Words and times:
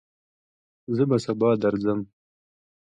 زه 0.95 1.03
سبا 1.25 1.49
درځم 1.63 1.99